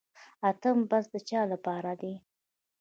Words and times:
اتم 0.49 0.77
بست 0.91 1.09
د 1.13 1.15
چا 1.29 1.41
لپاره 1.51 1.91
دی؟ 2.01 2.13